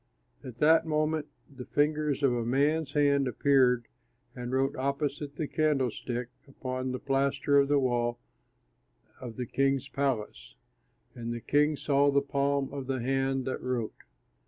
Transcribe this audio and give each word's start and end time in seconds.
At 0.43 0.57
that 0.57 0.87
moment 0.87 1.27
the 1.47 1.63
fingers 1.67 2.23
of 2.23 2.33
a 2.33 2.43
man's 2.43 2.93
hand 2.93 3.27
appeared 3.27 3.87
and 4.35 4.51
wrote 4.51 4.75
opposite 4.75 5.35
the 5.35 5.47
candlestick 5.47 6.29
upon 6.47 6.91
the 6.91 6.97
plaster 6.97 7.59
of 7.59 7.67
the 7.67 7.77
wall 7.77 8.17
of 9.21 9.35
the 9.35 9.45
king's 9.45 9.87
palace; 9.87 10.55
and 11.13 11.31
the 11.31 11.39
king 11.39 11.75
saw 11.75 12.09
the 12.09 12.19
palm 12.19 12.73
of 12.73 12.87
the 12.87 12.99
hand 12.99 13.45
that 13.45 13.61
wrote. 13.61 13.93